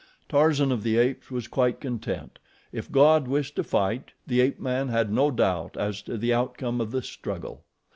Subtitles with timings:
[0.27, 2.39] Tarzan of the Apes was quite content
[2.71, 6.81] if God wished to fight, the ape man had no doubt as to the outcome
[6.81, 7.63] of the struggle.